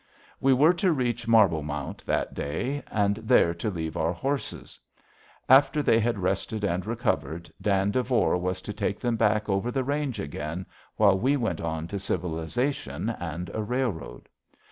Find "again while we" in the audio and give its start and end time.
10.19-11.37